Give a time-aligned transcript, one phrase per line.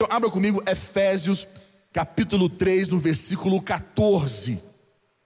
[0.00, 1.48] Então, abra comigo Efésios
[1.92, 4.62] capítulo 3, no versículo 14.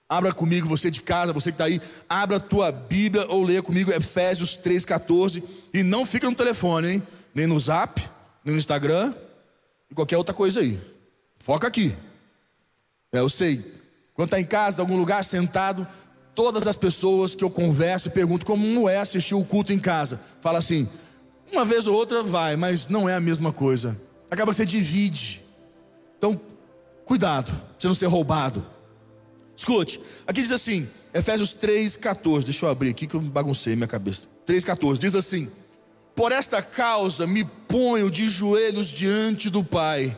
[0.09, 3.61] Abra comigo, você de casa, você que está aí, abra a tua Bíblia ou leia
[3.61, 5.43] comigo Efésios 3, 14.
[5.71, 7.03] E não fica no telefone, hein?
[7.35, 8.01] Nem no zap,
[8.43, 9.13] nem no Instagram,
[9.91, 10.81] e qualquer outra coisa aí.
[11.37, 11.95] Foca aqui.
[13.11, 13.63] É, eu sei.
[14.15, 15.87] Quando está em casa, em algum lugar, sentado,
[16.33, 20.19] todas as pessoas que eu converso e pergunto como é assistir o culto em casa.
[20.41, 20.89] Fala assim,
[21.51, 23.95] uma vez ou outra vai, mas não é a mesma coisa.
[24.33, 25.43] Acaba que você divide.
[26.17, 26.41] Então,
[27.05, 28.65] cuidado, pra você não ser roubado.
[29.55, 32.43] Escute, aqui diz assim, Efésios 3,14.
[32.43, 34.23] Deixa eu abrir aqui que eu baguncei minha cabeça.
[34.47, 35.51] 3,14 diz assim:
[36.15, 40.17] Por esta causa me ponho de joelhos diante do Pai,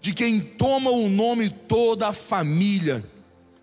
[0.00, 3.04] de quem toma o nome toda a família,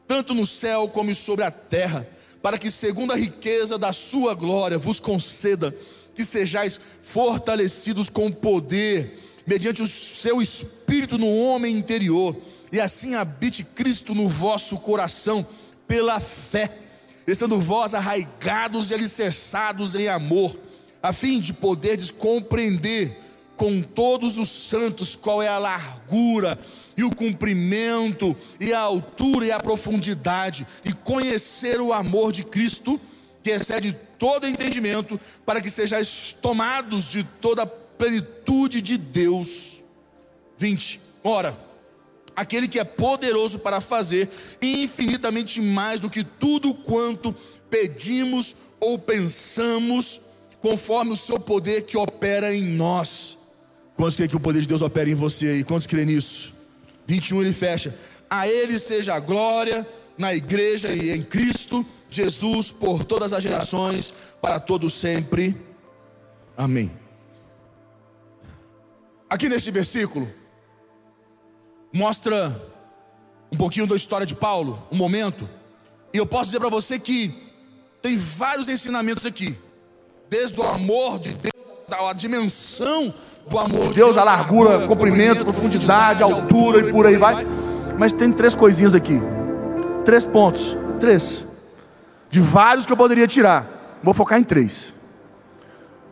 [0.05, 2.07] tanto no céu como sobre a terra,
[2.39, 5.73] para que, segundo a riqueza da sua glória, vos conceda
[6.13, 9.17] que sejais fortalecidos com poder,
[9.49, 12.37] mediante o seu espírito no homem interior,
[12.71, 15.43] e assim habite Cristo no vosso coração,
[15.87, 16.77] pela fé,
[17.25, 20.55] estando vós arraigados e alicerçados em amor,
[21.01, 23.17] a fim de poderdes compreender
[23.55, 26.55] com todos os santos qual é a largura
[26.95, 33.01] e o comprimento e a altura e a profundidade e conhecer o amor de Cristo
[33.41, 37.65] que excede todo entendimento para que sejais tomados de toda
[37.99, 39.83] plenitude de Deus
[40.57, 41.55] 20 ora
[42.35, 44.27] aquele que é poderoso para fazer
[44.59, 47.35] infinitamente mais do que tudo quanto
[47.69, 50.19] pedimos ou pensamos
[50.59, 53.37] conforme o seu poder que opera em nós
[53.99, 55.63] Quantos creem que o poder de Deus opera em você aí?
[55.65, 56.53] Quantos creem nisso?
[57.05, 57.93] 21 ele fecha.
[58.29, 59.85] A Ele seja a glória
[60.17, 65.53] na igreja e em Cristo Jesus por todas as gerações, para todos sempre.
[66.55, 66.89] Amém.
[69.29, 70.27] Aqui neste versículo,
[71.93, 72.59] mostra
[73.51, 75.47] um pouquinho da história de Paulo, um momento,
[76.11, 77.33] e eu posso dizer para você que
[78.01, 79.55] tem vários ensinamentos aqui,
[80.27, 81.53] desde o amor de Deus,
[81.91, 83.13] a dimensão
[83.47, 87.45] do amor de Deus, a largura, comprimento, profundidade, altura e por aí vai.
[87.97, 89.19] Mas tem três coisinhas aqui.
[90.05, 90.75] Três pontos.
[90.99, 91.43] Três.
[92.29, 93.99] De vários que eu poderia tirar.
[94.03, 94.93] Vou focar em três.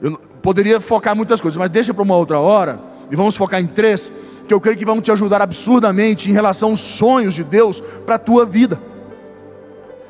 [0.01, 2.79] Eu poderia focar em muitas coisas, mas deixa para uma outra hora.
[3.09, 4.12] E vamos focar em três,
[4.47, 8.16] que eu creio que vão te ajudar absurdamente em relação aos sonhos de Deus para
[8.16, 8.79] a tua vida.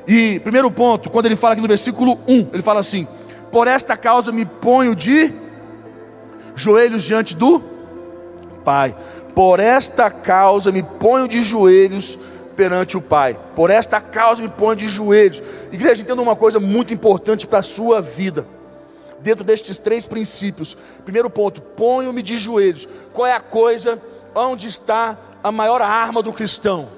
[0.07, 3.07] E primeiro ponto, quando ele fala aqui no versículo 1, ele fala assim:
[3.51, 5.31] Por esta causa me ponho de
[6.55, 7.61] joelhos diante do
[8.63, 8.95] Pai.
[9.35, 12.17] Por esta causa me ponho de joelhos
[12.55, 13.37] perante o Pai.
[13.55, 15.43] Por esta causa me ponho de joelhos.
[15.71, 18.47] Igreja, entenda uma coisa muito importante para a sua vida.
[19.19, 20.77] Dentro destes três princípios.
[21.03, 22.87] Primeiro ponto, ponho-me de joelhos.
[23.11, 24.01] Qual é a coisa
[24.35, 26.89] onde está a maior arma do cristão?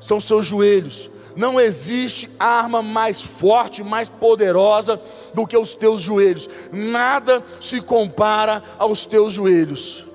[0.00, 1.10] São seus joelhos.
[1.36, 5.00] Não existe arma mais forte, mais poderosa
[5.32, 6.48] do que os teus joelhos.
[6.72, 10.07] Nada se compara aos teus joelhos.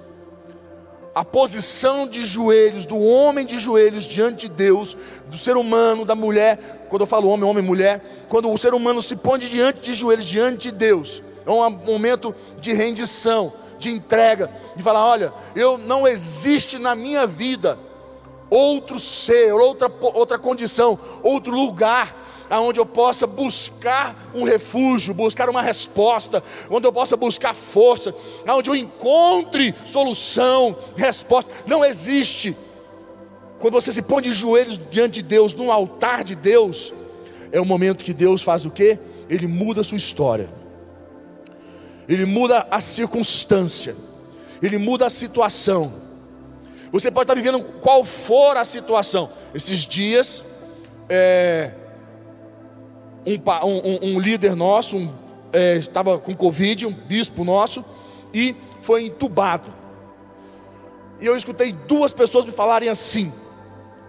[1.15, 4.97] A posição de joelhos, do homem de joelhos diante de Deus,
[5.27, 9.01] do ser humano, da mulher, quando eu falo homem, homem, mulher, quando o ser humano
[9.01, 14.49] se põe diante de joelhos, diante de Deus, é um momento de rendição, de entrega,
[14.75, 17.77] de falar: olha, eu não existe na minha vida
[18.49, 22.15] outro ser, outra, outra condição, outro lugar
[22.53, 28.13] aonde eu possa buscar um refúgio, buscar uma resposta, onde eu possa buscar força,
[28.45, 31.51] aonde eu encontre solução, resposta.
[31.65, 32.55] Não existe.
[33.59, 36.93] Quando você se põe de joelhos diante de Deus, no altar de Deus,
[37.51, 38.99] é o momento que Deus faz o quê?
[39.27, 40.47] Ele muda a sua história.
[42.07, 43.95] Ele muda a circunstância.
[44.61, 46.03] Ele muda a situação
[46.93, 49.27] você pode estar vivendo qual for a situação.
[49.51, 50.45] Esses dias,
[51.09, 51.71] é,
[53.25, 53.35] um,
[53.67, 55.13] um, um, líder nosso um,
[55.51, 57.85] é, estava com Covid, um bispo nosso,
[58.33, 59.71] e foi entubado.
[61.21, 63.31] E eu escutei duas pessoas me falarem assim.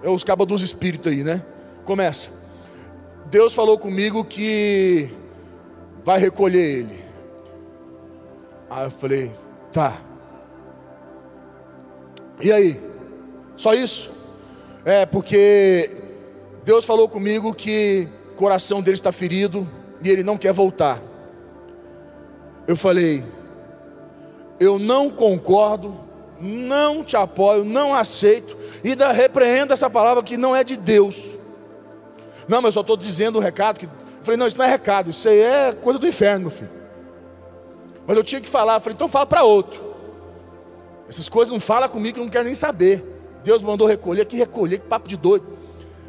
[0.03, 1.45] É os cabos dos espíritos aí, né?
[1.85, 2.31] Começa.
[3.27, 5.11] Deus falou comigo que
[6.05, 7.05] vai recolher ele.
[8.69, 9.33] Aí eu falei,
[9.73, 10.01] tá.
[12.41, 12.81] E aí?
[13.57, 14.13] Só isso?
[14.85, 16.03] É, porque
[16.65, 19.69] Deus falou comigo que o coração dele está ferido
[20.03, 21.01] e ele não quer voltar.
[22.67, 23.25] Eu falei,
[24.59, 25.97] eu não concordo,
[26.41, 31.31] não te apoio, não aceito, e ainda repreendo essa palavra que não é de Deus.
[32.49, 33.79] Não, mas eu estou dizendo o recado.
[33.79, 33.87] Que...
[33.87, 33.91] Eu
[34.23, 36.71] falei, não, isso não é recado, isso aí é coisa do inferno, meu filho.
[38.05, 39.95] Mas eu tinha que falar, eu falei, então fala para outro.
[41.09, 43.05] Essas coisas não fala comigo que eu não quero nem saber.
[43.45, 45.47] Deus mandou recolher, que recolher, que papo de doido.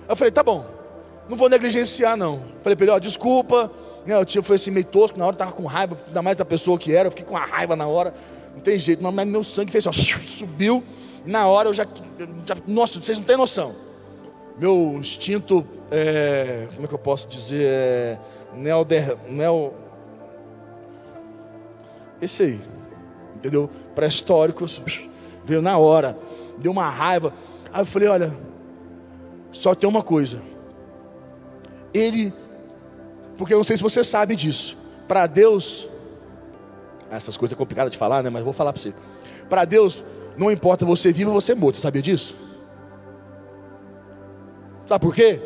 [0.09, 0.74] Eu falei, tá bom,
[1.29, 2.43] não vou negligenciar não.
[2.61, 3.71] Falei para ele, ó, desculpa,
[4.05, 6.37] né, eu tinha, foi assim meio tosco, na hora eu tava com raiva, ainda mais
[6.37, 8.13] da pessoa que era, eu fiquei com a raiva na hora,
[8.53, 10.83] não tem jeito, mas meu sangue fez assim, ó, subiu,
[11.25, 11.85] na hora eu já,
[12.45, 13.75] já nossa, vocês não têm noção.
[14.57, 18.19] Meu instinto, é, como é que eu posso dizer, é,
[18.53, 19.73] neoder, neo,
[22.21, 22.61] esse aí,
[23.35, 23.69] entendeu?
[23.93, 24.65] Pré-histórico,
[25.43, 26.17] veio na hora,
[26.57, 27.33] deu uma raiva.
[27.71, 28.33] Aí eu falei: olha,
[29.51, 30.41] só tem uma coisa.
[31.95, 32.33] Ele,
[33.37, 34.77] porque eu não sei se você sabe disso,
[35.07, 35.87] para Deus,
[37.09, 38.29] essas coisas é complicado de falar, né?
[38.29, 38.93] Mas vou falar para você.
[39.49, 40.03] Para Deus,
[40.35, 42.35] não importa você vivo ou você morto, sabia disso?
[44.85, 45.39] Sabe por quê?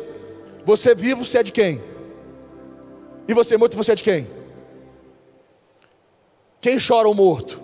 [0.64, 1.82] Você vivo, você é de quem?
[3.28, 4.26] E você morto, você é de quem?
[6.60, 7.60] Quem chora o morto?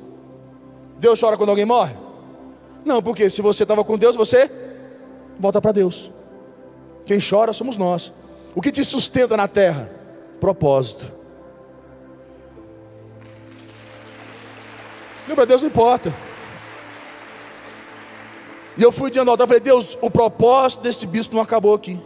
[0.99, 1.95] Deus chora quando alguém morre?
[2.85, 4.49] Não, porque se você estava com Deus, você
[5.39, 6.11] volta para Deus.
[7.05, 8.13] Quem chora somos nós.
[8.57, 9.91] O que te sustenta na terra?
[10.41, 11.13] Propósito.
[15.29, 16.11] Meu Deus não importa.
[18.79, 22.01] E eu fui diante do altar falei, Deus, o propósito desse bispo não acabou aqui.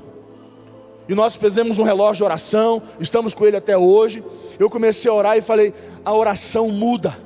[1.09, 4.25] E nós fizemos um relógio de oração, estamos com ele até hoje.
[4.59, 5.73] Eu comecei a orar e falei:
[6.05, 7.17] a oração muda.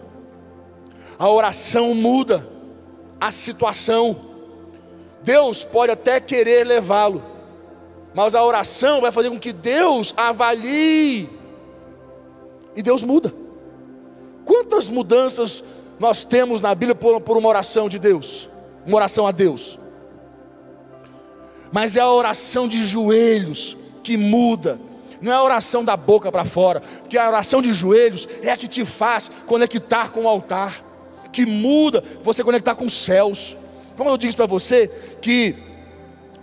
[1.19, 2.47] A oração muda
[3.19, 4.17] a situação.
[5.23, 7.23] Deus pode até querer levá-lo,
[8.15, 11.29] mas a oração vai fazer com que Deus avalie.
[12.77, 13.35] E Deus muda.
[14.45, 15.63] Quantas mudanças
[15.99, 18.49] nós temos na Bíblia por, por uma oração de Deus?
[18.87, 19.79] Uma oração a Deus
[21.75, 24.79] mas é a oração de joelhos que muda.
[25.21, 28.57] Não é a oração da boca para fora, porque a oração de joelhos é a
[28.57, 30.85] que te faz conectar com o altar,
[31.33, 33.57] que muda você conectar com os céus.
[33.97, 34.89] Como eu disse para você,
[35.21, 35.57] que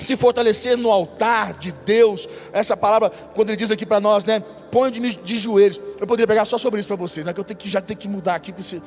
[0.01, 4.43] se fortalecer no altar de Deus, essa palavra, quando ele diz aqui para nós, né?
[4.71, 5.79] Põe de, de joelhos.
[5.99, 7.33] Eu poderia pegar só sobre isso para vocês, né?
[7.33, 8.81] Que eu tenho que já tenho que mudar aqui, porque se,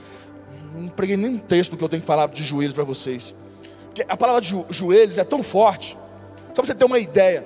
[0.74, 3.34] não preguei nem um texto que eu tenho que falar de joelhos para vocês.
[3.86, 5.96] Porque a palavra de joelhos é tão forte
[6.48, 7.44] só para você ter uma ideia.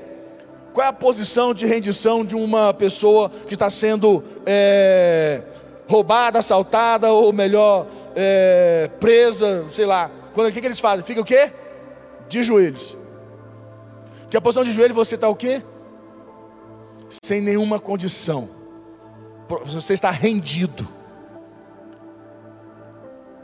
[0.73, 5.43] Qual é a posição de rendição de uma pessoa que está sendo é,
[5.89, 10.11] roubada, assaltada, ou melhor, é, presa, sei lá.
[10.35, 11.05] Quando, o que, que eles fazem?
[11.05, 11.51] Fica o quê?
[12.29, 12.97] De joelhos.
[14.31, 15.63] Que a posição de joelho você está o quê?
[17.23, 18.49] Sem nenhuma condição.
[19.65, 20.87] Você está rendido.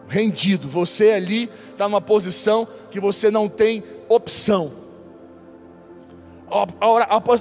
[0.07, 0.69] Rendido.
[0.69, 4.85] Você ali está numa posição que você não tem opção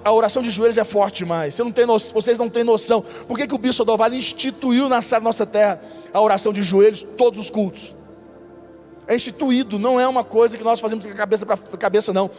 [0.03, 1.53] a oração de joelhos é forte demais.
[1.53, 3.03] Você não tem noção, vocês não têm noção.
[3.27, 5.79] Por que, que o Bispo Adovado instituiu na nossa terra
[6.11, 7.95] a oração de joelhos, todos os cultos?
[9.05, 12.31] É instituído, não é uma coisa que nós fazemos de cabeça para cabeça, não.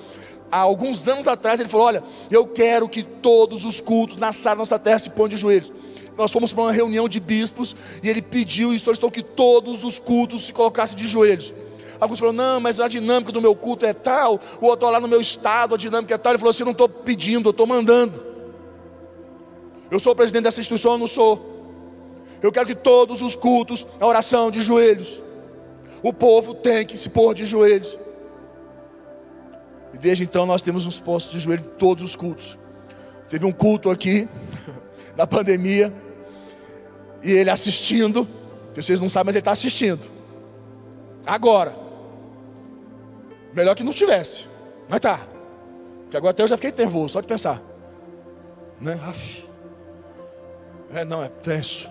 [0.51, 4.57] Há alguns anos atrás ele falou: Olha, eu quero que todos os cultos na sala
[4.57, 5.73] da nossa terra se ponham de joelhos.
[6.17, 9.99] Nós fomos para uma reunião de bispos e ele pediu e solicitou que todos os
[9.99, 11.53] cultos se colocassem de joelhos.
[11.99, 15.09] Alguns falaram, não, mas a dinâmica do meu culto é tal, o outro lá no
[15.09, 16.33] meu estado, a dinâmica é tal.
[16.33, 18.23] Ele falou assim: não estou pedindo, eu estou mandando.
[19.91, 21.53] Eu sou o presidente dessa instituição, eu não sou.
[22.43, 25.23] Eu quero que todos os cultos, a oração de joelhos,
[26.03, 27.99] o povo tem que se pôr de joelhos.
[29.95, 32.59] E desde então nós temos uns postos de joelho em todos os cultos.
[33.31, 34.29] Teve um culto aqui,
[35.17, 35.93] na pandemia,
[37.23, 38.29] e ele assistindo,
[38.75, 40.07] vocês não sabem, mas ele está assistindo.
[41.25, 41.75] Agora.
[43.55, 44.47] Melhor que não tivesse.
[44.89, 45.21] Mas tá.
[46.03, 47.63] Porque agora até eu já fiquei nervoso, só de pensar.
[48.81, 48.99] Né?
[50.93, 51.89] É, não, é tenso.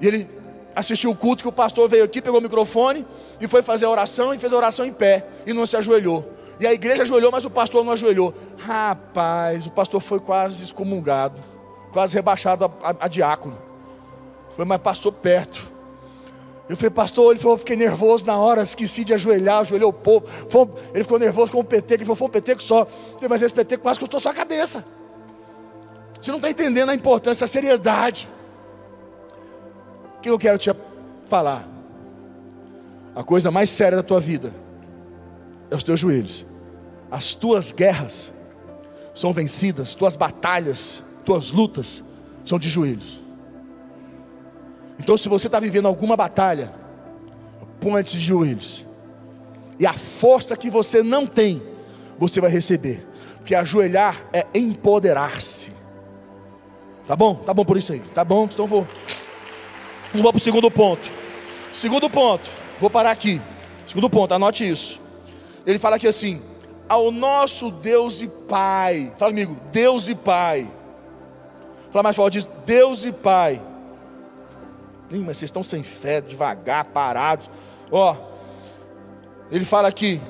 [0.00, 0.28] E ele
[0.74, 3.06] assistiu o culto que o pastor veio aqui, pegou o microfone
[3.40, 6.28] e foi fazer a oração e fez a oração em pé e não se ajoelhou.
[6.62, 8.32] E a igreja ajoelhou, mas o pastor não ajoelhou.
[8.56, 11.40] Rapaz, o pastor foi quase excomungado,
[11.90, 13.58] quase rebaixado a, a, a diácono.
[14.54, 15.68] Foi, mas passou perto.
[16.68, 20.24] Eu falei, pastor, ele falou, fiquei nervoso na hora, esqueci de ajoelhar, ajoelhou o povo.
[20.48, 22.84] Foi, ele ficou nervoso com o PT, ele falou, foi um PT só.
[22.84, 24.84] Falei, mas esse PT quase custou sua cabeça.
[26.20, 28.28] Você não está entendendo a importância, a seriedade.
[30.18, 30.72] O que eu quero te
[31.26, 31.68] falar?
[33.16, 34.54] A coisa mais séria da tua vida
[35.68, 36.51] é os teus joelhos.
[37.12, 38.32] As tuas guerras
[39.14, 42.02] são vencidas, tuas batalhas, tuas lutas
[42.42, 43.20] são de joelhos.
[44.98, 46.72] Então, se você está vivendo alguma batalha,
[47.78, 48.86] põe de joelhos.
[49.78, 51.62] E a força que você não tem,
[52.18, 53.06] você vai receber.
[53.36, 55.70] Porque ajoelhar é empoderar-se.
[57.06, 57.34] Tá bom?
[57.34, 58.00] Tá bom por isso aí.
[58.14, 58.44] Tá bom?
[58.44, 58.86] Então vou.
[60.14, 61.10] Vamos para o segundo ponto.
[61.74, 62.48] Segundo ponto.
[62.80, 63.38] Vou parar aqui.
[63.86, 64.98] Segundo ponto, anote isso.
[65.66, 66.40] Ele fala aqui assim:
[66.88, 69.12] ao nosso Deus e Pai.
[69.16, 70.70] Fala comigo, Deus e Pai.
[71.90, 73.60] Fala mais forte, Deus e Pai.
[75.12, 77.48] Ih, mas vocês estão sem fé, devagar, parados.
[77.90, 78.16] Ó,
[79.50, 80.20] ele fala aqui,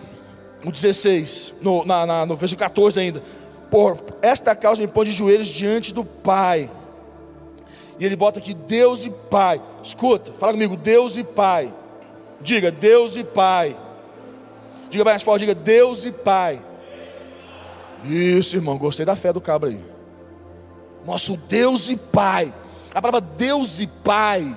[0.65, 3.23] no 16, no, na, na, no versículo 14 ainda.
[3.71, 6.71] Por esta causa me põe de joelhos diante do Pai.
[7.99, 9.63] E ele bota aqui Deus e Pai.
[9.83, 11.73] Escuta, fala comigo, Deus e Pai.
[12.41, 13.77] Diga, Deus e Pai.
[14.93, 16.63] Diga mais forte, diga Deus e Pai.
[18.05, 19.83] Isso, irmão, gostei da fé do cabra aí.
[21.07, 22.53] Nosso Deus e Pai.
[22.95, 24.55] A palavra Deus e Pai.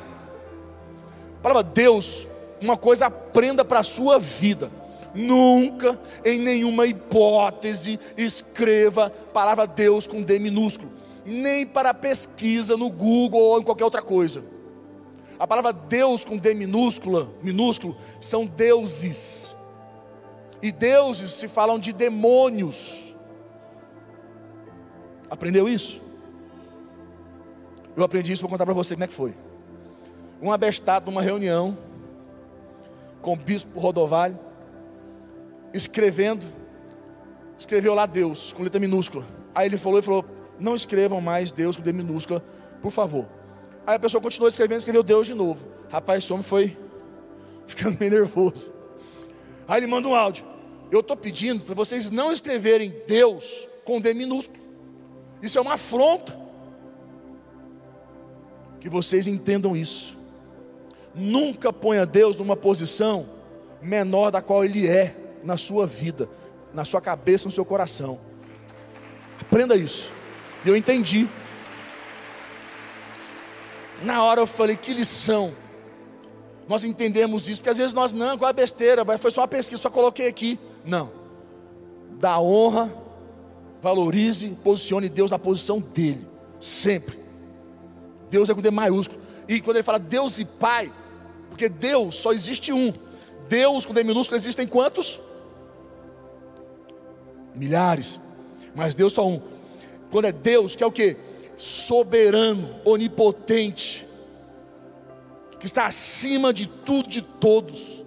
[1.39, 2.27] A palavra Deus,
[2.61, 4.69] uma coisa aprenda para a sua vida.
[5.13, 10.91] Nunca, em nenhuma hipótese, escreva a palavra Deus com D minúsculo.
[11.25, 14.43] Nem para pesquisa no Google ou em qualquer outra coisa.
[15.39, 19.54] A palavra Deus com D minúscula, minúsculo, são deuses.
[20.61, 23.13] E deuses se falam de demônios.
[25.29, 26.01] Aprendeu isso?
[27.95, 29.33] Eu aprendi isso, vou contar para você como é que foi.
[30.41, 31.77] Um abestado numa reunião
[33.21, 34.37] com o bispo Rodovalho,
[35.73, 36.45] escrevendo,
[37.57, 39.25] escreveu lá Deus com letra minúscula.
[39.53, 40.25] Aí ele falou e falou:
[40.59, 42.43] "Não escrevam mais Deus com letra minúscula,
[42.81, 43.25] por favor".
[43.87, 45.65] Aí a pessoa continuou escrevendo, escreveu Deus de novo.
[45.89, 46.77] Rapaz, esse homem foi
[47.65, 48.74] ficando meio nervoso.
[49.67, 50.45] Aí ele manda um áudio.
[50.91, 54.63] Eu estou pedindo para vocês não escreverem Deus com D minúsculo.
[55.41, 56.37] Isso é uma afronta.
[58.79, 60.17] Que vocês entendam isso.
[61.13, 63.27] Nunca ponha Deus numa posição
[63.81, 66.29] menor da qual Ele é na sua vida,
[66.73, 68.19] na sua cabeça, no seu coração.
[69.39, 70.11] Aprenda isso.
[70.63, 71.27] E eu entendi.
[74.03, 75.53] Na hora eu falei, que lição.
[76.67, 79.81] Nós entendemos isso, porque às vezes nós não, qual é besteira, foi só uma pesquisa,
[79.81, 80.59] só coloquei aqui.
[80.83, 81.11] Não.
[82.19, 82.95] Dá honra,
[83.81, 86.25] valorize, posicione Deus na posição dele,
[86.59, 87.19] sempre.
[88.29, 89.19] Deus é com D maiúsculo.
[89.47, 90.91] E quando ele fala Deus e Pai,
[91.49, 92.91] porque Deus só existe um.
[93.47, 95.21] Deus com D minúsculo existem quantos?
[97.53, 98.19] Milhares.
[98.73, 99.39] Mas Deus só um.
[100.11, 101.15] Quando é Deus, que é o que?
[101.57, 104.05] Soberano, onipotente,
[105.65, 108.05] que está acima de tudo, de todos.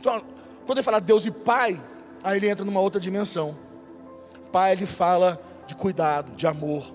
[0.00, 0.24] Então,
[0.66, 1.80] quando ele fala Deus e Pai,
[2.20, 3.56] aí ele entra numa outra dimensão.
[4.50, 6.92] Pai, ele fala de cuidado, de amor.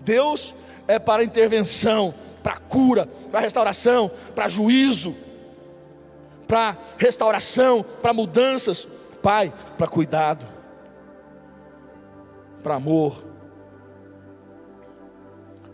[0.00, 0.56] Deus
[0.88, 5.14] é para intervenção, para cura, para restauração, para juízo,
[6.48, 8.88] para restauração, para mudanças.
[9.22, 10.44] Pai, para cuidado,
[12.60, 13.22] para amor,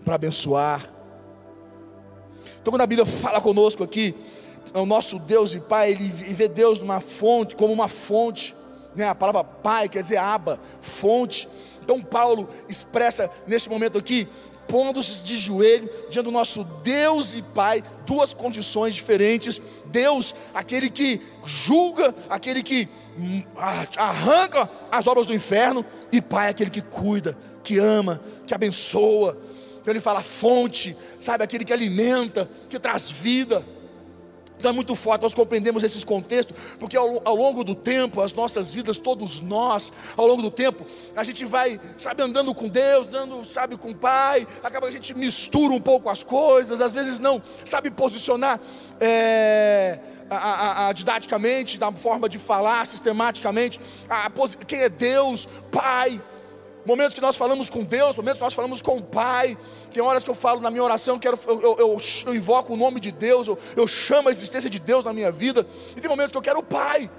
[0.04, 0.98] para abençoar.
[2.61, 4.15] Então, quando a Bíblia fala conosco aqui,
[4.75, 8.55] o nosso Deus e Pai, ele vê Deus numa fonte, como uma fonte,
[8.95, 9.09] né?
[9.09, 11.49] a palavra Pai quer dizer aba, fonte.
[11.83, 14.29] Então, Paulo expressa nesse momento aqui
[14.69, 19.61] pondo-se de joelho diante do nosso Deus e Pai, duas condições diferentes.
[19.87, 22.87] Deus, aquele que julga, aquele que
[23.19, 23.43] hum,
[23.97, 29.38] arranca as obras do inferno, e Pai, aquele que cuida, que ama, que abençoa.
[29.88, 33.64] Então ele fala fonte, sabe, aquele que alimenta, que traz vida.
[34.59, 38.35] Então é muito forte, nós compreendemos esses contextos, porque ao, ao, longo do tempo, as
[38.35, 40.85] nossas vidas, todos nós, ao longo do tempo,
[41.16, 45.16] a gente vai, sabe, andando com Deus, andando, sabe, com o Pai, acaba a gente
[45.16, 48.61] mistura um pouco as coisas, às vezes não sabe posicionar
[49.00, 53.80] é, a, a, a, didaticamente, da forma de falar, sistematicamente,
[54.66, 56.21] quem é Deus, Pai,
[56.88, 59.59] momentos que nós falamos com Deus, momentos que nós falamos com o Pai.
[59.92, 62.76] Tem horas que eu falo na minha oração, quero, eu, eu, eu, eu invoco o
[62.78, 65.66] nome de Deus, eu, eu chamo a existência de Deus na minha vida.
[65.95, 67.11] E tem momentos que eu quero o Pai.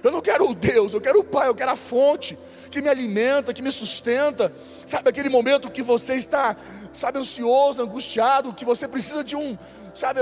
[0.00, 2.38] Eu não quero o Deus, eu quero o Pai, eu quero a fonte
[2.70, 4.52] que me alimenta, que me sustenta.
[4.86, 6.56] Sabe aquele momento que você está,
[6.92, 9.58] sabe, ansioso, angustiado, que você precisa de um,
[9.92, 10.20] sabe,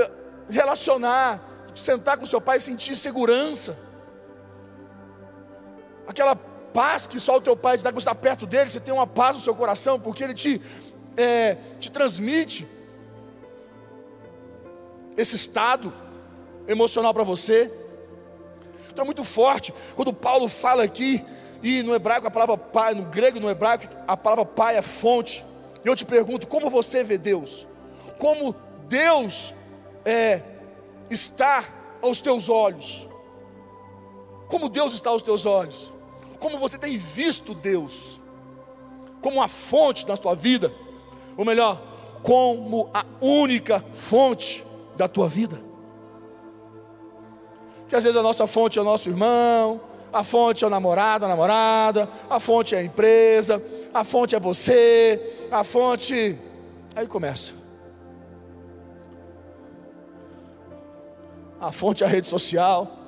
[0.49, 1.42] relacionar,
[1.75, 3.76] sentar com seu pai e sentir segurança.
[6.06, 8.93] Aquela paz que só o teu pai te dá, você está perto dele, você tem
[8.93, 10.61] uma paz no seu coração, porque ele te,
[11.16, 12.66] é, te transmite
[15.16, 15.95] esse estado
[16.66, 17.71] emocional para você.
[18.90, 19.73] Então é muito forte.
[19.95, 21.25] Quando Paulo fala aqui,
[21.62, 25.45] e no hebraico a palavra pai, no grego no hebraico a palavra pai é fonte.
[25.85, 27.69] E eu te pergunto, como você vê Deus?
[28.19, 28.54] Como
[28.88, 29.54] Deus
[30.04, 30.43] é,
[31.09, 31.64] está
[32.02, 33.09] aos teus olhos?
[34.49, 35.93] Como Deus está aos teus olhos?
[36.44, 38.20] Como você tem visto Deus,
[39.22, 40.70] como a fonte da tua vida,
[41.38, 41.80] ou melhor,
[42.22, 44.62] como a única fonte
[44.94, 45.58] da tua vida.
[47.88, 49.80] Que às vezes a nossa fonte é o nosso irmão,
[50.12, 53.62] a fonte é o namorado, a namorada, a fonte é a empresa,
[53.94, 56.38] a fonte é você, a fonte.
[56.94, 57.54] Aí começa.
[61.58, 63.03] A fonte é a rede social.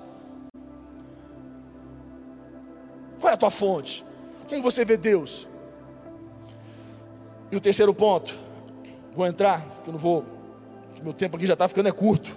[3.37, 4.05] A tua fonte?
[4.49, 5.49] Como você vê Deus?
[7.51, 8.35] E o terceiro ponto,
[9.15, 10.25] vou entrar, que eu não vou,
[11.03, 12.37] meu tempo aqui já está ficando é curto.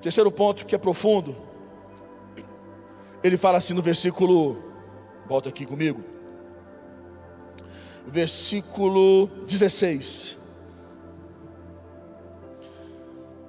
[0.00, 1.36] Terceiro ponto que é profundo.
[3.22, 4.56] Ele fala assim no versículo,
[5.28, 6.02] volta aqui comigo.
[8.06, 10.38] Versículo 16.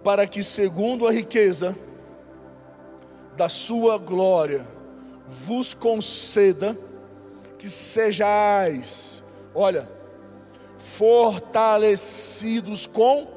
[0.04, 1.78] Para que segundo a riqueza
[3.38, 4.68] da sua glória
[5.32, 6.78] vos conceda
[7.58, 9.24] que sejais,
[9.56, 9.90] olha,
[10.78, 13.30] fortalecidos com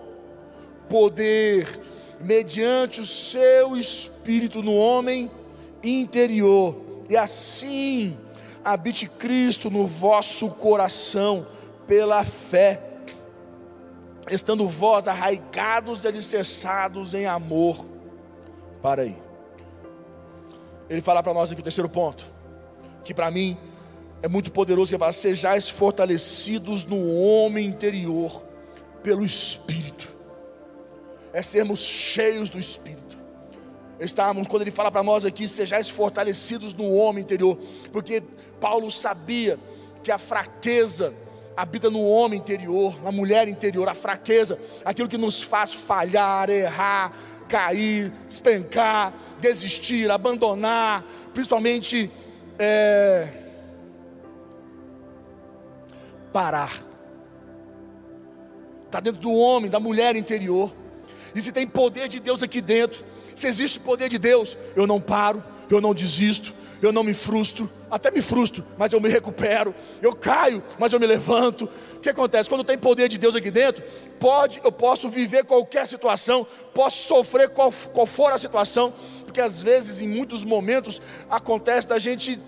[0.89, 1.81] poder,
[2.21, 5.31] mediante o seu espírito no homem
[5.85, 6.77] interior,
[7.09, 8.19] e assim
[8.65, 11.47] habite Cristo no vosso coração
[11.87, 12.83] pela fé,
[14.29, 17.87] estando vós arraigados e alicerçados em amor.
[18.83, 19.24] Para aí.
[20.89, 22.25] Ele fala para nós aqui o terceiro ponto,
[23.05, 23.57] que para mim
[24.23, 28.43] é muito poderoso, que ele fala, sejais fortalecidos no homem interior,
[29.03, 30.15] pelo Espírito,
[31.33, 33.19] é sermos cheios do Espírito,
[34.01, 37.59] estamos, quando ele fala para nós aqui, sejais fortalecidos no homem interior,
[37.93, 38.23] porque
[38.61, 39.59] Paulo sabia
[40.03, 41.13] que a fraqueza
[41.57, 47.13] habita no homem interior, na mulher interior, a fraqueza, aquilo que nos faz falhar, errar,
[47.55, 52.11] cair, despencar, desistir, abandonar, principalmente
[52.59, 53.29] é,
[56.33, 56.73] parar.
[58.87, 60.75] Está dentro do homem, da mulher interior.
[61.33, 63.05] E se tem poder de Deus aqui dentro,
[63.37, 66.53] se existe poder de Deus, eu não paro, eu não desisto,
[66.85, 71.01] eu não me frustro, até me frustro, mas eu me recupero, eu caio, mas eu
[71.01, 71.69] me levanto.
[71.95, 72.49] O que acontece?
[72.49, 73.85] Quando tem poder de Deus aqui dentro,
[74.19, 78.93] pode, eu posso viver qualquer situação, posso sofrer qual, qual for a situação,
[79.25, 82.39] porque às vezes, em muitos momentos, acontece da gente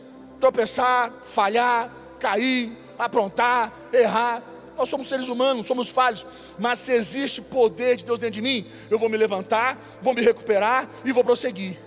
[0.41, 4.43] tropeçar, falhar, cair, aprontar, errar.
[4.77, 6.27] Nós somos seres humanos, somos falhos,
[6.59, 10.21] mas se existe poder de Deus dentro de mim, eu vou me levantar, vou me
[10.21, 11.86] recuperar e vou prosseguir.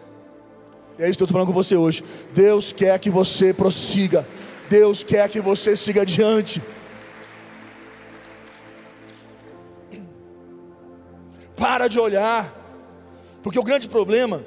[1.00, 2.04] E é isso que eu estou falando com você hoje.
[2.34, 4.28] Deus quer que você prossiga.
[4.70, 6.62] Deus quer que você siga adiante.
[11.56, 12.54] Para de olhar.
[13.42, 14.44] Porque o grande problema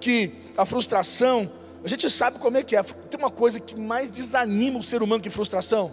[0.00, 1.52] que a frustração,
[1.84, 2.82] a gente sabe como é que é.
[2.82, 5.92] Tem uma coisa que mais desanima o ser humano que frustração.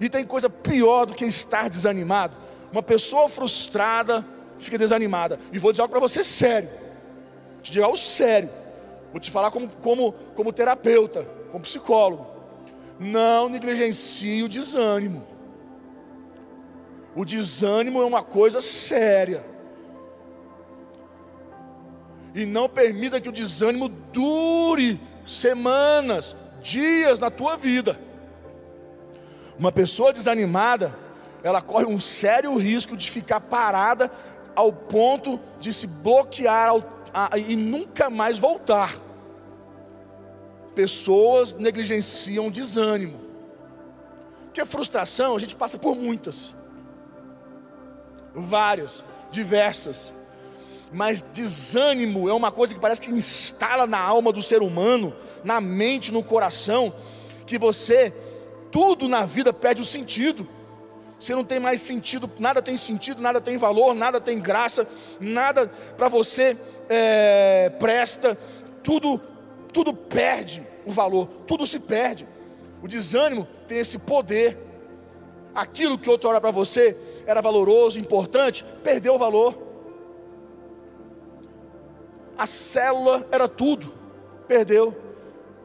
[0.00, 2.36] E tem coisa pior do que estar desanimado.
[2.70, 4.24] Uma pessoa frustrada
[4.60, 5.40] fica desanimada.
[5.52, 6.68] E vou dizer algo para você sério.
[7.60, 8.48] Te dizer algo sério.
[9.10, 12.26] Vou te falar como, como, como terapeuta, como psicólogo.
[12.98, 15.26] Não negligencie o desânimo.
[17.14, 19.44] O desânimo é uma coisa séria.
[22.34, 27.98] E não permita que o desânimo dure semanas, dias na tua vida.
[29.58, 30.96] Uma pessoa desanimada,
[31.42, 34.10] ela corre um sério risco de ficar parada
[34.54, 36.82] ao ponto de se bloquear ao
[37.46, 38.96] e nunca mais voltar.
[40.74, 43.20] Pessoas negligenciam desânimo.
[44.44, 46.54] Porque frustração, a gente passa por muitas.
[48.34, 50.12] Várias, diversas.
[50.92, 55.60] Mas desânimo é uma coisa que parece que instala na alma do ser humano, na
[55.60, 56.92] mente, no coração,
[57.46, 58.12] que você,
[58.70, 60.46] tudo na vida perde o sentido.
[61.18, 64.86] Você não tem mais sentido, nada tem sentido, nada tem valor, nada tem graça,
[65.20, 65.66] nada
[65.96, 66.56] para você
[66.88, 68.38] é, presta,
[68.82, 69.20] tudo,
[69.72, 72.26] tudo perde o valor, tudo se perde.
[72.82, 74.56] O desânimo tem esse poder.
[75.54, 76.96] Aquilo que outra hora para você
[77.26, 79.58] era valoroso, importante, perdeu o valor.
[82.36, 83.92] A célula era tudo,
[84.46, 84.96] perdeu.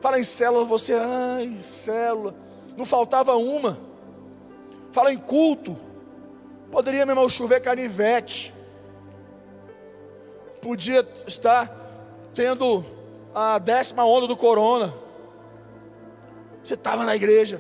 [0.02, 2.36] Fala em célula, você, ai, célula,
[2.76, 3.78] não faltava uma.
[4.92, 5.78] Fala em culto,
[6.72, 8.54] poderia, meu irmão, chover canivete
[10.64, 11.70] podia estar
[12.34, 12.86] tendo
[13.36, 14.94] a décima onda do corona.
[16.64, 17.60] Você estava na igreja.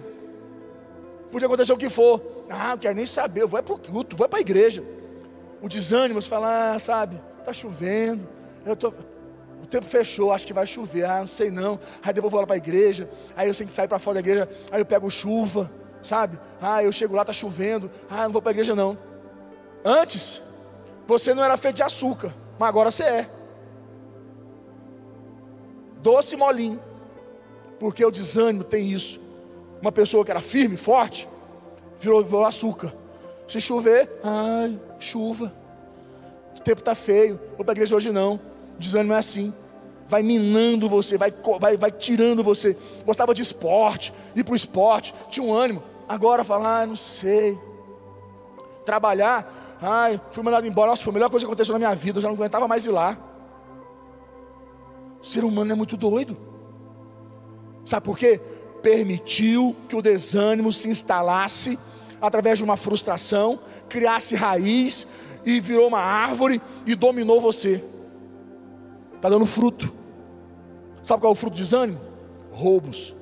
[1.29, 2.21] Podia acontecer o que for.
[2.49, 4.41] Ah, não quero nem saber, eu vou é para o culto, vou é para a
[4.41, 4.83] igreja.
[5.61, 8.27] O desânimo, você fala, ah, sabe, está chovendo,
[8.65, 8.89] eu tô,
[9.61, 11.79] o tempo fechou, acho que vai chover, ah, não sei não.
[12.03, 14.15] Aí depois eu vou lá para a igreja, aí eu tenho que sair para fora
[14.15, 15.71] da igreja, aí eu pego chuva,
[16.03, 16.37] sabe?
[16.61, 18.97] Ah, eu chego lá, está chovendo, ah, não vou para a igreja não.
[19.83, 20.41] Antes,
[21.07, 23.29] você não era feito de açúcar mas agora você é.
[26.01, 26.79] doce molinho,
[27.79, 29.19] porque o desânimo tem isso.
[29.81, 31.27] Uma pessoa que era firme, forte,
[31.99, 32.93] virou, virou açúcar.
[33.47, 35.53] Se chover, ai, chuva.
[36.57, 37.39] O tempo está feio.
[37.55, 38.35] Vou para a igreja hoje não.
[38.35, 39.53] O desânimo é assim.
[40.07, 42.77] Vai minando você, vai, vai, vai tirando você.
[43.05, 45.83] Gostava de esporte, ir para o esporte, tinha um ânimo.
[46.07, 47.57] Agora fala, ah, não sei.
[48.83, 50.91] Trabalhar, ai, fui mandado embora.
[50.91, 52.17] Nossa, foi a melhor coisa que aconteceu na minha vida.
[52.17, 53.17] Eu já não aguentava mais ir lá.
[55.21, 56.37] O ser humano é muito doido.
[57.85, 58.41] Sabe por quê?
[58.81, 61.79] Permitiu que o desânimo se instalasse
[62.21, 65.07] através de uma frustração, criasse raiz
[65.45, 67.83] e virou uma árvore e dominou você.
[69.15, 69.93] Está dando fruto.
[71.01, 71.99] Sabe qual é o fruto do desânimo?
[72.51, 73.15] Roubos,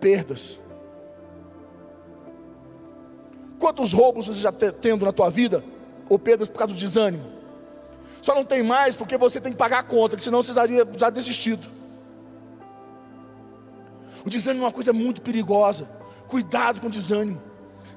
[0.00, 0.60] perdas.
[3.58, 5.64] Quantos roubos você já está tendo na tua vida?
[6.08, 7.24] Ou perdas por causa do desânimo?
[8.22, 10.64] Só não tem mais porque você tem que pagar a conta, que senão você já
[10.96, 11.66] já desistido.
[14.24, 15.88] O desânimo é uma coisa muito perigosa.
[16.26, 17.40] Cuidado com o desânimo.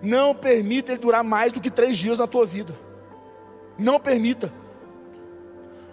[0.01, 2.73] Não permita ele durar mais do que três dias na tua vida.
[3.77, 4.51] Não permita.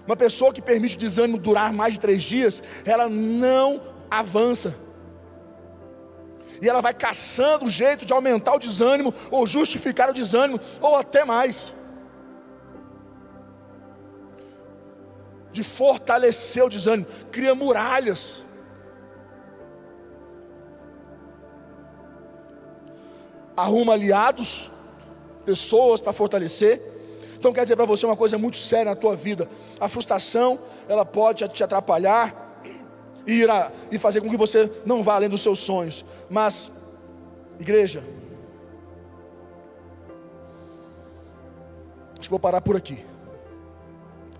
[0.07, 4.75] Uma pessoa que permite o desânimo durar mais de três dias, ela não avança.
[6.61, 10.97] E ela vai caçando o jeito de aumentar o desânimo, ou justificar o desânimo, ou
[10.97, 11.73] até mais.
[15.53, 18.43] De fortalecer o desânimo, cria muralhas.
[23.59, 24.71] arruma aliados,
[25.45, 26.81] pessoas para fortalecer.
[27.37, 29.49] Então quer dizer para você uma coisa muito séria na tua vida.
[29.81, 32.48] A frustração, ela pode te atrapalhar
[33.29, 33.45] e,
[33.93, 36.03] e fazer com que você não vá além dos seus sonhos.
[36.31, 36.73] Mas,
[37.61, 38.03] igreja,
[42.19, 43.05] acho que vou parar por aqui.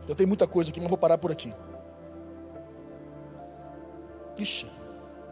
[0.09, 1.53] Eu tenho muita coisa aqui, mas vou parar por aqui.
[4.39, 4.67] Ixi,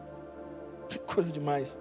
[0.90, 1.78] que coisa demais.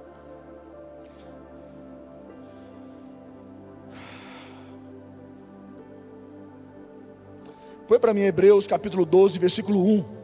[7.86, 10.14] Põe para mim Hebreus capítulo 12, versículo 1.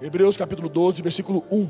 [0.00, 1.68] Hebreus capítulo 12, versículo 1.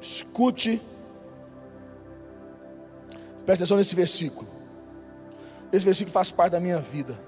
[0.00, 0.80] Escute,
[3.44, 4.48] preste atenção nesse versículo.
[5.72, 7.18] Esse versículo faz parte da minha vida.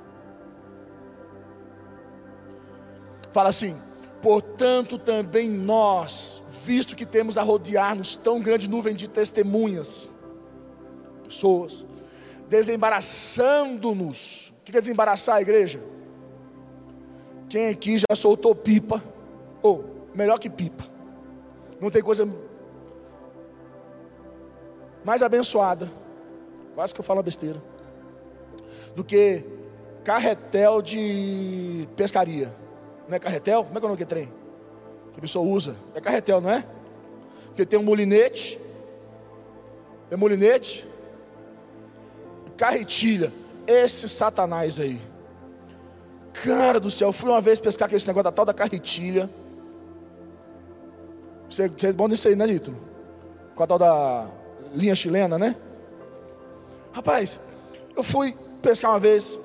[3.33, 3.76] Fala assim:
[4.22, 10.09] portanto, também nós, visto que temos a rodear-nos tão grande nuvem de testemunhas,
[11.37, 11.85] pessoas,
[12.49, 14.53] desembaraçando-nos.
[14.61, 15.81] O que é desembaraçar a igreja?
[17.49, 19.03] Quem aqui já soltou pipa?
[19.62, 20.85] Ou, melhor que pipa,
[21.81, 22.29] não tem coisa
[25.05, 25.90] mais abençoada,
[26.75, 27.62] quase que eu falo besteira,
[28.94, 29.44] do que
[30.03, 32.53] carretel de pescaria.
[33.09, 33.64] Não é carretel?
[33.64, 34.29] Como é que é o nome que trem?
[35.16, 35.77] que a pessoa usa.
[35.94, 36.62] É carretel, não é?
[37.46, 38.61] Porque tem um molinete,
[40.11, 40.87] é molinete,
[42.56, 43.32] carretilha.
[43.66, 45.00] Esse satanás aí.
[46.32, 49.28] Cara do céu, fui uma vez pescar com esse negócio da tal da carretilha.
[51.48, 52.74] Você, você é bom nisso aí, né, Lito?
[53.54, 54.28] Com a tal da
[54.74, 55.56] linha chilena, né?
[56.92, 57.40] Rapaz,
[57.94, 59.38] eu fui pescar uma vez,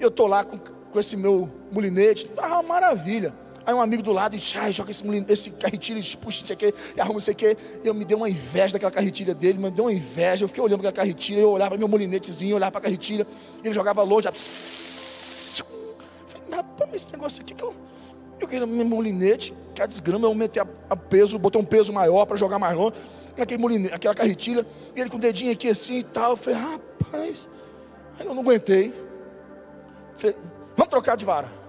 [0.00, 3.34] eu tô lá com, com esse meu molinete, ah, maravilha.
[3.66, 7.18] Aí um amigo do lado ah, joga esse, esse carretilha, puxa isso aqui, e arruma
[7.18, 7.56] isso aqui.
[7.82, 10.44] Eu me dei uma inveja daquela carretilha dele, me deu uma inveja.
[10.44, 13.26] Eu fiquei olhando para aquela carretilha, eu olhava para meu molinetezinho, olhava para a carretilha,
[13.62, 14.24] ele jogava longe.
[14.24, 15.64] Já...
[16.26, 17.74] Falei, rapaz, esse negócio aqui que eu.
[18.38, 21.92] Eu queria meu molinete, que a desgrama, eu aumentei a, a peso, botei um peso
[21.92, 22.96] maior para jogar mais longe,
[23.36, 26.32] naquele molinete, aquela carretilha, e ele com o dedinho aqui assim e tal.
[26.32, 27.48] Eu falei, rapaz,
[28.18, 28.92] aí eu não aguentei.
[30.16, 30.36] Falei,
[30.76, 31.63] vamos trocar de vara.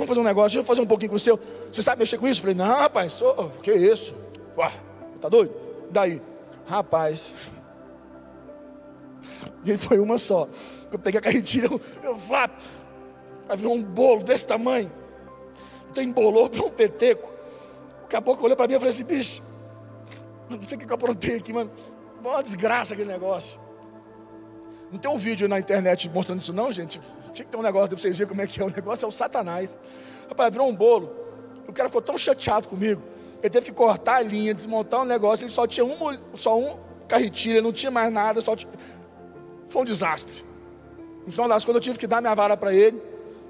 [0.00, 1.38] Vamos fazer um negócio, deixa eu fazer um pouquinho com o seu.
[1.70, 2.40] Você sabe mexer com isso?
[2.40, 4.14] Eu falei, não, rapaz, sou, que isso?
[4.56, 4.72] Ué,
[5.20, 5.54] tá doido?
[5.90, 6.22] Daí,
[6.66, 7.34] rapaz.
[9.62, 10.48] E foi uma só.
[10.90, 12.50] Eu peguei a carretilha, eu, eu flap.
[13.46, 14.90] Aí virou um bolo desse tamanho.
[15.90, 17.30] Então embolou para um peteco.
[18.02, 19.42] Daqui a pouco olhou para mim e falei assim, bicho,
[20.48, 21.70] não sei o que eu aprontei aqui, mano.
[22.24, 23.60] Uma desgraça aquele negócio.
[24.90, 26.98] Não tem um vídeo na internet mostrando isso, não, gente.
[27.32, 28.64] Tinha que ter um negócio para vocês verem como é que é.
[28.64, 29.76] O negócio é o Satanás.
[30.28, 31.10] Rapaz, virou um bolo.
[31.66, 33.02] O cara ficou tão chateado comigo.
[33.42, 35.44] Ele teve que cortar a linha, desmontar o um negócio.
[35.44, 35.96] Ele só tinha um,
[36.34, 38.40] só um carretilha, não tinha mais nada.
[38.40, 38.70] Só tinha...
[39.68, 40.44] Foi um desastre.
[41.24, 42.98] No final das contas, eu tive que dar minha vara para ele,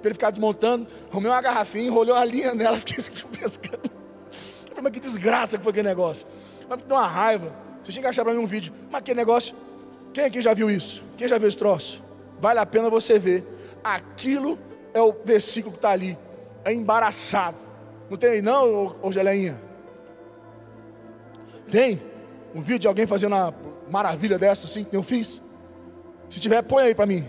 [0.01, 0.87] para ele ficar desmontando.
[1.11, 2.97] Arrumei uma garrafinha, enrolei uma linha nela, fiquei
[3.38, 3.81] pescando.
[3.85, 6.27] Eu falei, mas que desgraça que foi aquele negócio.
[6.69, 7.53] Mas me deu uma raiva.
[7.83, 8.73] Você tinha que achar para mim um vídeo.
[8.90, 9.57] Mas aquele negócio
[10.12, 11.03] Quem aqui já viu isso?
[11.16, 12.03] Quem já viu esse troço?
[12.40, 13.45] Vale a pena você ver.
[13.83, 14.59] Aquilo
[14.93, 16.19] é o versículo que está ali.
[16.64, 17.57] É embaraçado.
[18.09, 19.62] Não tem aí não, ô, Geleinha?
[21.71, 22.03] Tem?
[22.55, 23.55] Um vídeo de alguém fazendo uma
[23.88, 25.40] maravilha dessa assim que eu fiz?
[26.29, 27.27] Se tiver, põe aí para mim.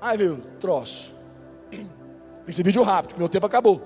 [0.00, 1.14] Ai, viu, troço.
[2.46, 3.82] Esse vídeo rápido, meu tempo acabou.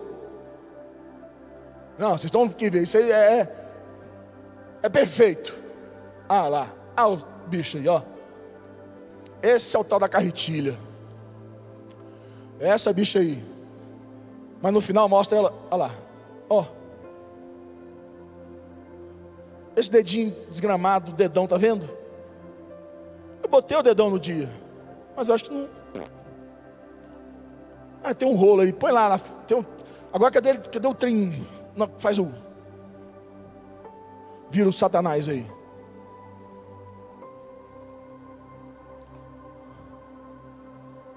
[1.99, 3.67] Não, vocês estão que ver, isso aí é, é,
[4.83, 5.59] é perfeito.
[6.29, 7.17] Ah lá, ah o
[7.47, 8.03] bicho aí, ó.
[9.43, 10.77] Esse é o tal da carretilha.
[12.61, 13.43] Essa bicha aí.
[14.61, 15.95] Mas no final mostra ela, olha lá,
[16.49, 16.65] ó.
[19.75, 21.91] Esse dedinho desgramado, dedão, tá vendo?
[23.43, 24.49] Eu botei o dedão no dia,
[25.17, 25.69] mas eu acho que não.
[28.05, 29.19] Ah, tem um rolo aí, põe lá.
[29.47, 29.65] Tem um...
[30.13, 31.47] Agora cadê, cadê o trem?
[31.99, 32.31] Faz o.
[34.51, 35.47] Vira o Satanás aí.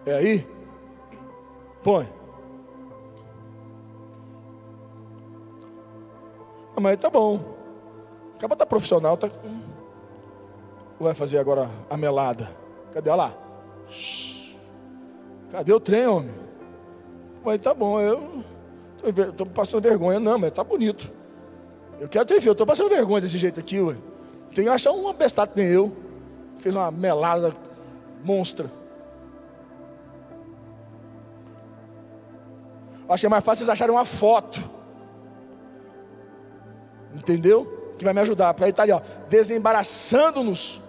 [0.06, 0.48] É aí?
[1.84, 2.08] Põe.
[6.76, 7.40] Ah, tá bom.
[8.36, 9.30] Acaba tá profissional, tá.
[11.00, 12.50] Vai fazer agora a melada.
[12.92, 13.10] Cadê?
[13.10, 13.34] Olha lá.
[15.52, 16.36] Cadê o trem, homem?
[17.44, 18.44] Mas tá bom, eu
[19.06, 21.12] estou passando vergonha, não, mas tá bonito.
[22.00, 23.96] Eu quero ter eu estou passando vergonha desse jeito aqui, ué.
[24.54, 25.92] Tem que achar um abestado que nem eu.
[26.60, 27.56] Fez uma melada
[28.24, 28.70] monstra.
[33.08, 34.60] Achei mais fácil vocês acharem uma foto.
[37.14, 37.94] Entendeu?
[37.98, 38.54] Que vai me ajudar.
[38.54, 40.82] Para estar tá ali, ó, desembaraçando-nos.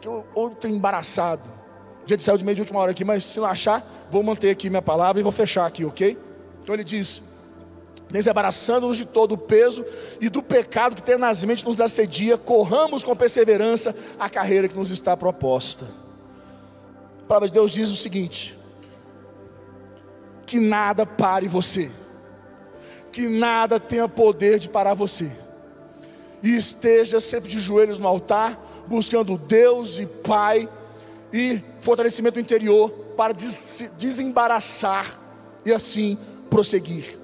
[0.00, 1.42] Que outro embaraçado.
[2.04, 4.50] A gente saiu de meio de última hora aqui, mas se não achar, vou manter
[4.50, 6.16] aqui minha palavra e vou fechar aqui, ok?
[6.62, 7.20] Então ele diz:
[8.08, 9.84] desembaraçando-nos de todo o peso
[10.20, 15.16] e do pecado que tenazmente nos assedia, corramos com perseverança a carreira que nos está
[15.16, 15.86] proposta.
[17.24, 18.56] A palavra de Deus diz o seguinte:
[20.46, 21.90] que nada pare você,
[23.10, 25.30] que nada tenha poder de parar você,
[26.42, 30.68] e esteja sempre de joelhos no altar, buscando Deus e Pai
[31.32, 33.34] e fortalecimento interior para
[33.98, 35.18] desembaraçar
[35.64, 36.16] e assim
[36.48, 37.18] prosseguir.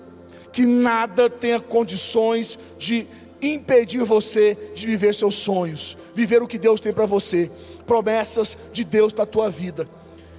[0.52, 3.06] Que nada tenha condições de
[3.40, 7.50] impedir você de viver seus sonhos, viver o que Deus tem para você,
[7.86, 9.88] promessas de Deus para a tua vida.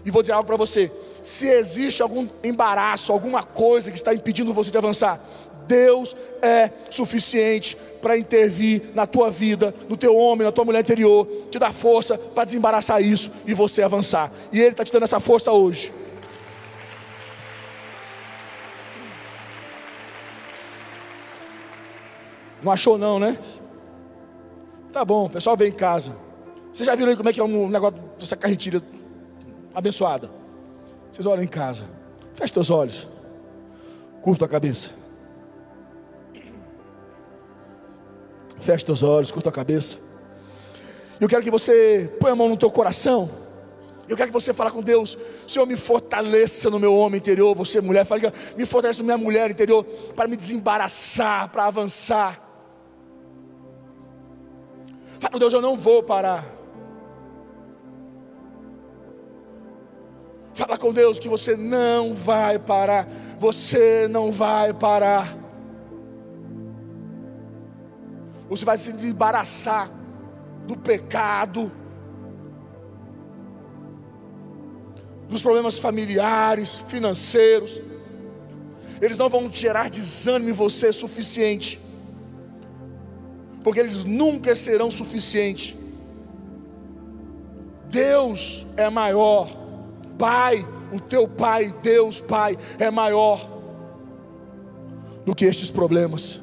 [0.06, 0.91] E vou dizer algo para você:
[1.23, 5.19] se existe algum embaraço, alguma coisa que está impedindo você de avançar,
[5.65, 11.25] Deus é suficiente para intervir na tua vida, no teu homem, na tua mulher interior,
[11.49, 14.29] te dar força para desembaraçar isso e você avançar.
[14.51, 15.93] E Ele está te dando essa força hoje.
[22.62, 23.38] Não achou não, né?
[24.91, 26.13] Tá bom, o pessoal vem em casa.
[26.73, 28.81] Vocês já viram aí como é que é um negócio dessa carretilha
[29.73, 30.42] abençoada?
[31.13, 31.84] Vocês olham em casa.
[32.34, 33.08] Feche teus olhos.
[34.23, 34.89] Curta a cabeça.
[38.60, 39.99] Feche teus olhos, curta a cabeça.
[41.21, 43.30] Eu quero que você ponha a mão no teu coração.
[44.10, 47.54] Eu quero que você fale com Deus, Senhor, me fortaleça no meu homem interior.
[47.56, 49.84] Você, mulher, fale, me fortaleça na minha mulher interior
[50.15, 52.41] para me desembaraçar, para avançar.
[55.19, 56.62] Fala, Deus, eu não vou parar.
[60.54, 63.08] Fala com Deus que você não vai parar.
[63.39, 65.38] Você não vai parar.
[68.50, 69.89] Você vai se desembaraçar
[70.68, 71.72] do pecado,
[75.28, 77.82] dos problemas familiares, financeiros.
[79.02, 81.82] Eles não vão gerar desânimo em você suficiente,
[83.63, 85.76] porque eles nunca serão suficientes.
[87.89, 89.50] Deus é maior,
[90.23, 93.45] Pai, o teu Pai, Deus Pai, é maior
[95.25, 96.41] do que estes problemas.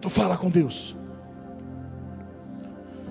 [0.00, 0.96] Tu fala com Deus.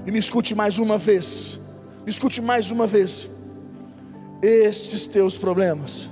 [0.05, 1.57] E me escute mais uma vez.
[2.03, 3.29] Me escute mais uma vez.
[4.41, 6.09] Estes teus problemas,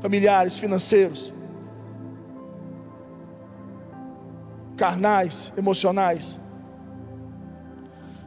[0.00, 1.30] familiares, financeiros,
[4.78, 6.38] carnais, emocionais,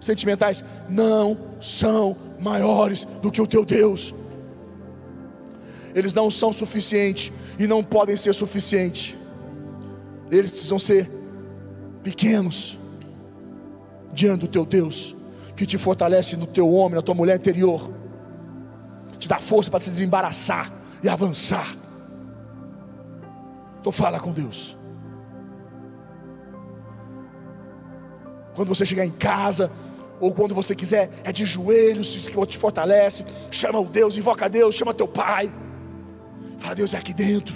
[0.05, 4.13] sentimentais, não são maiores do que o teu Deus.
[5.93, 9.15] Eles não são suficientes e não podem ser suficientes.
[10.29, 11.09] Eles precisam ser
[12.03, 12.77] pequenos
[14.13, 15.15] diante do teu Deus,
[15.55, 17.89] que te fortalece no teu homem, na tua mulher interior,
[19.17, 21.75] te dá força para se desembaraçar e avançar.
[23.79, 24.77] Então fala com Deus.
[28.55, 29.71] Quando você chegar em casa,
[30.19, 33.25] ou quando você quiser, é de joelhos, que te fortalece.
[33.51, 35.53] Chama o Deus, invoca Deus, chama teu pai.
[36.57, 37.55] Fala, Deus é aqui dentro.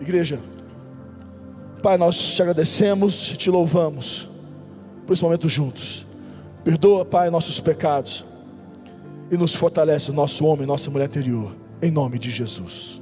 [0.00, 0.38] Igreja,
[1.82, 4.28] Pai, nós te agradecemos e te louvamos
[5.06, 6.04] por esse momento juntos.
[6.64, 8.24] Perdoa, Pai, nossos pecados
[9.30, 13.00] e nos fortalece, nosso homem, nossa mulher interior, em nome de Jesus.